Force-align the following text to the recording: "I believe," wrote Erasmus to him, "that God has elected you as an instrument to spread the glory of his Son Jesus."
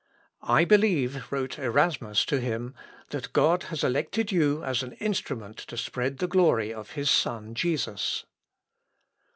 "I 0.41 0.65
believe," 0.65 1.31
wrote 1.31 1.59
Erasmus 1.59 2.25
to 2.25 2.39
him, 2.39 2.73
"that 3.11 3.33
God 3.33 3.61
has 3.69 3.83
elected 3.83 4.31
you 4.31 4.63
as 4.63 4.81
an 4.81 4.93
instrument 4.93 5.57
to 5.57 5.77
spread 5.77 6.17
the 6.17 6.25
glory 6.27 6.73
of 6.73 6.93
his 6.93 7.11
Son 7.11 7.53
Jesus." 7.53 8.25